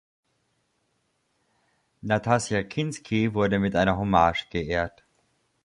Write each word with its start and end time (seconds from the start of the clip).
Nastassja 2.01 2.63
Kinski 2.63 3.35
wurde 3.35 3.59
mit 3.59 3.75
einer 3.75 3.99
Hommage 3.99 4.47
geehrt. 4.49 5.03